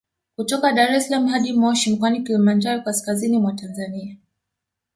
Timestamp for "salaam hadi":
1.07-1.53